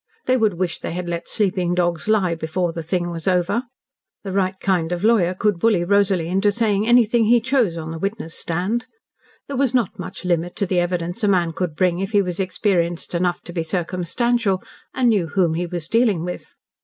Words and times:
They 0.25 0.35
would 0.35 0.55
wish 0.55 0.79
they 0.79 0.93
had 0.93 1.07
let 1.07 1.29
sleeping 1.29 1.75
dogs 1.75 2.07
lie 2.07 2.33
before 2.33 2.73
the 2.73 2.81
thing 2.81 3.11
was 3.11 3.27
over. 3.27 3.65
The 4.23 4.31
right 4.31 4.59
kind 4.59 4.91
of 4.91 5.03
lawyer 5.03 5.35
could 5.35 5.59
bully 5.59 5.83
Rosalie 5.83 6.27
into 6.27 6.51
saying 6.51 6.87
anything 6.87 7.25
he 7.25 7.39
chose 7.39 7.77
on 7.77 7.91
the 7.91 7.99
witness 7.99 8.33
stand. 8.33 8.87
There 9.47 9.57
was 9.57 9.75
not 9.75 9.99
much 9.99 10.25
limit 10.25 10.55
to 10.55 10.65
the 10.65 10.79
evidence 10.79 11.23
a 11.23 11.27
man 11.27 11.53
could 11.53 11.75
bring 11.75 11.99
if 11.99 12.13
he 12.13 12.21
was 12.23 12.39
experienced 12.39 13.13
enough 13.13 13.43
to 13.43 13.53
be 13.53 13.61
circumstantial, 13.61 14.63
and 14.95 15.09
knew 15.09 15.27
whom 15.27 15.53
he 15.53 15.67
was 15.67 15.87
dealing 15.87 16.23
with. 16.25 16.55